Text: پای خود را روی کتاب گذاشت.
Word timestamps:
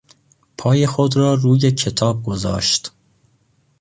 پای 0.57 0.87
خود 0.87 1.17
را 1.17 1.33
روی 1.33 1.71
کتاب 1.71 2.23
گذاشت. 2.23 2.91